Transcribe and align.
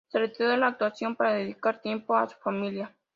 Se 0.07 0.17
retiró 0.17 0.49
de 0.49 0.57
la 0.57 0.65
actuación 0.65 1.15
para 1.15 1.33
dedicar 1.35 1.79
tiempo 1.79 2.15
a 2.17 2.27
su 2.27 2.35
familia. 2.39 2.91